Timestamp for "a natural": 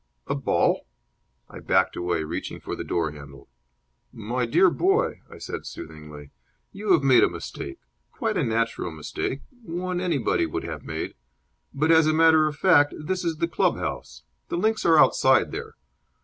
8.35-8.89